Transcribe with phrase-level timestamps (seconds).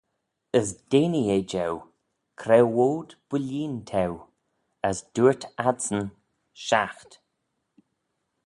[0.59, 1.75] As denee eh jeu,
[2.41, 4.13] Cre-woad bwilleen t'eu?
[4.87, 6.03] As dooyrt adsyn,
[6.65, 7.11] Shiaght.